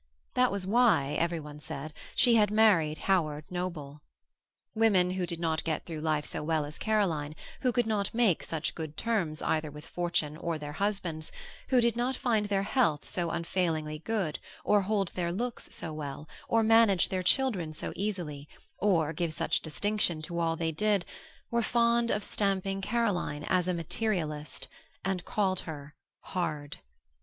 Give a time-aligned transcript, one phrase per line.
[0.33, 4.01] That was why, everyone said, she had married Howard Noble.
[4.73, 8.41] Women who did not get through life so well as Caroline, who could not make
[8.41, 11.31] such good terms either with fortune or their husbands,
[11.69, 16.27] who did not find their health so unfailingly good, or hold their looks so well,
[16.47, 18.49] or manage their children so easily,
[18.79, 21.05] or give such distinction to all they did,
[21.51, 24.67] were fond of stamping Caroline as a materialist,
[25.05, 26.79] and called her hard.